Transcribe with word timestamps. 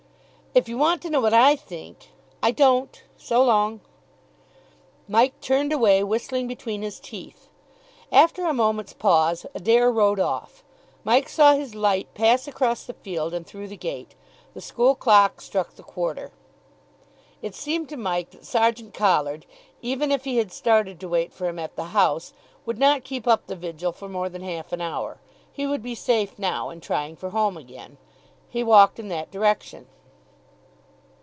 "If 0.53 0.67
you 0.67 0.77
want 0.77 1.01
to 1.03 1.09
know 1.09 1.21
what 1.21 1.33
I 1.33 1.55
think" 1.55 2.09
"I 2.43 2.51
don't. 2.51 3.01
So 3.15 3.41
long." 3.41 3.79
Mike 5.07 5.39
turned 5.39 5.71
away, 5.71 6.03
whistling 6.03 6.45
between 6.45 6.81
his 6.81 6.99
teeth. 6.99 7.47
After 8.11 8.45
a 8.45 8.51
moment's 8.53 8.91
pause, 8.91 9.45
Adair 9.55 9.89
rode 9.89 10.19
off. 10.19 10.61
Mike 11.05 11.29
saw 11.29 11.53
his 11.53 11.73
light 11.73 12.13
pass 12.13 12.49
across 12.49 12.83
the 12.83 12.91
field 12.95 13.33
and 13.33 13.47
through 13.47 13.69
the 13.69 13.77
gate. 13.77 14.13
The 14.53 14.59
school 14.59 14.93
clock 14.93 15.39
struck 15.39 15.75
the 15.77 15.83
quarter. 15.83 16.31
It 17.41 17.55
seemed 17.55 17.87
to 17.87 17.95
Mike 17.95 18.31
that 18.31 18.45
Sergeant 18.45 18.93
Collard, 18.93 19.45
even 19.81 20.11
if 20.11 20.25
he 20.25 20.35
had 20.35 20.51
started 20.51 20.99
to 20.99 21.07
wait 21.07 21.31
for 21.31 21.47
him 21.47 21.59
at 21.59 21.77
the 21.77 21.85
house, 21.95 22.33
would 22.65 22.77
not 22.77 23.05
keep 23.05 23.25
up 23.25 23.47
the 23.47 23.55
vigil 23.55 23.93
for 23.93 24.09
more 24.09 24.27
than 24.27 24.41
half 24.41 24.73
an 24.73 24.81
hour. 24.81 25.21
He 25.49 25.65
would 25.65 25.81
be 25.81 25.95
safe 25.95 26.37
now 26.37 26.69
in 26.71 26.81
trying 26.81 27.15
for 27.15 27.29
home 27.29 27.55
again. 27.55 27.97
He 28.49 28.63
walked 28.65 28.99
in 28.99 29.07
that 29.07 29.31
direction. 29.31 29.87